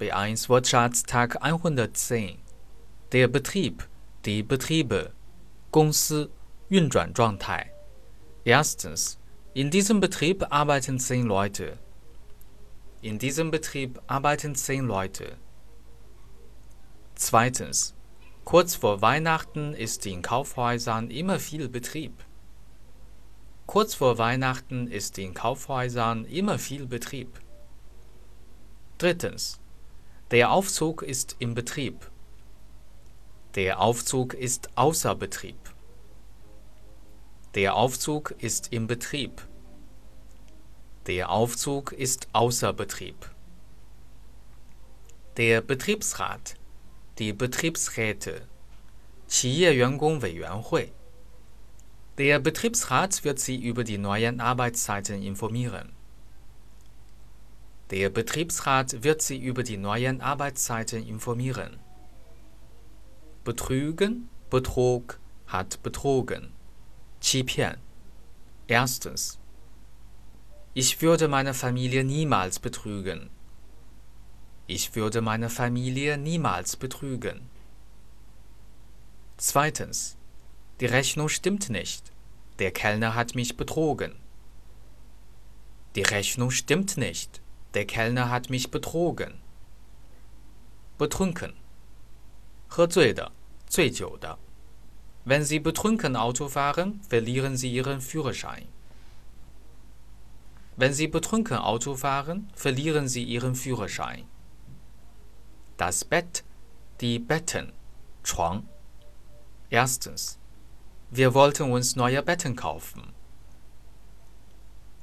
[0.00, 2.38] B1 Wirtschaftstag 110.
[3.12, 3.86] Der Betrieb,
[4.24, 5.12] die Betriebe,
[5.70, 6.30] 公司,
[6.70, 7.70] Yunjuanzhuangtai.
[8.46, 9.18] Erstens,
[9.52, 11.76] in diesem Betrieb arbeiten zehn Leute.
[13.02, 15.36] In diesem Betrieb arbeiten zehn Leute.
[17.14, 17.94] Zweitens,
[18.44, 22.24] kurz vor Weihnachten ist in Kaufhäusern immer viel Betrieb.
[23.66, 27.38] Kurz vor Weihnachten ist in Kaufhäusern immer viel Betrieb.
[28.96, 29.60] Drittens,
[30.31, 32.09] Der Aufzug ist im Betrieb.
[33.55, 35.57] Der Aufzug ist außer Betrieb.
[37.53, 39.47] Der Aufzug ist im Betrieb.
[41.07, 43.29] Der Aufzug ist außer Betrieb.
[45.37, 46.55] Der Betriebsrat,
[47.17, 48.47] die Betriebsräte,
[49.27, 50.91] 企业员工委员会.
[52.17, 55.91] Der Betriebsrat wird Sie über die neuen Arbeitszeiten informieren.
[57.90, 61.80] Der Betriebsrat wird Sie über die neuen Arbeitszeiten informieren.
[63.42, 66.52] Betrügen, Betrug, hat betrogen.
[67.20, 67.78] 欺骗.
[68.68, 69.38] Erstens.
[70.72, 73.28] Ich würde meine Familie niemals betrügen.
[74.68, 77.50] Ich würde meine Familie niemals betrügen.
[79.36, 80.16] Zweitens.
[80.78, 82.12] Die Rechnung stimmt nicht.
[82.60, 84.14] Der Kellner hat mich betrogen.
[85.96, 87.42] Die Rechnung stimmt nicht.
[87.73, 89.41] Der Kellner hat mich betrogen.
[90.97, 91.53] Betrunken.
[92.67, 93.31] 喝醉的，
[93.67, 94.37] 醉酒的。
[95.25, 98.67] wenn Sie betrunken Auto fahren, verlieren Sie Ihren Führerschein.
[100.77, 104.25] Wenn Sie betrunken Auto fahren, verlieren Sie Ihren Führerschein.
[105.77, 106.43] Das Bett,
[107.01, 107.73] die Betten,
[108.23, 108.67] 床.
[109.69, 110.37] Erstens.
[111.09, 113.13] Wir wollten uns neue Betten kaufen.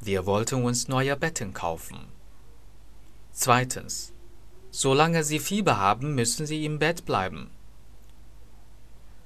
[0.00, 2.06] Wir wollten uns neue Betten kaufen.
[3.36, 4.12] Zweitens.
[4.70, 7.50] Solange Sie Fieber haben, müssen Sie im Bett bleiben.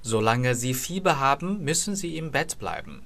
[0.01, 3.05] Solange Sie Fieber haben, müssen Sie im Bett bleiben.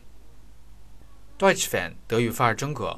[1.38, 2.86] Deutsch-Fan 德语范儿真格